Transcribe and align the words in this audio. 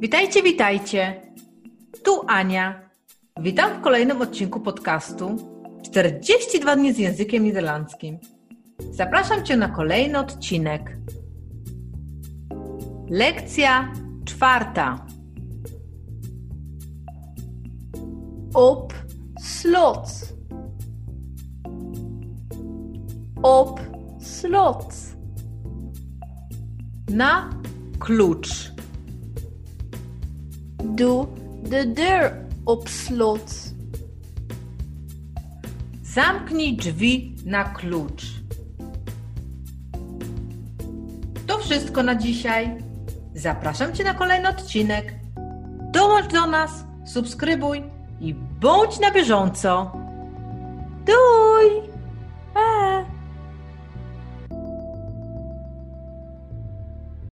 Witajcie, 0.00 0.42
witajcie. 0.42 1.22
Tu 2.04 2.20
Ania. 2.26 2.90
Witam 3.40 3.78
w 3.78 3.82
kolejnym 3.82 4.22
odcinku 4.22 4.60
podcastu 4.60 5.36
42 5.82 6.76
dni 6.76 6.92
z 6.92 6.98
językiem 6.98 7.44
niderlandzkim. 7.44 8.18
Zapraszam 8.90 9.44
Cię 9.44 9.56
na 9.56 9.68
kolejny 9.68 10.18
odcinek. 10.18 10.98
Lekcja 13.10 13.92
czwarta. 14.24 15.06
Op 18.54 18.94
slot. 19.40 20.08
Op 23.42 23.80
slot. 24.20 24.94
Na 27.10 27.50
klucz. 27.98 28.73
Doe 30.84 31.26
de 31.62 31.92
deur 31.92 32.46
op 32.64 32.88
slot. 32.88 33.72
Zamknij 36.02 36.76
drzwi 36.76 37.34
na 37.44 37.64
klucz. 37.64 38.24
To 41.46 41.58
wszystko 41.58 42.02
na 42.02 42.14
dzisiaj. 42.14 42.76
Zapraszam 43.34 43.92
Cię 43.92 44.04
na 44.04 44.14
kolejny 44.14 44.48
odcinek. 44.48 45.14
Dołącz 45.92 46.32
do 46.32 46.46
nas, 46.46 46.84
subskrybuj 47.06 47.82
i 48.20 48.34
bądź 48.34 49.00
na 49.00 49.10
bieżąco. 49.10 49.92
Doei! 51.06 51.73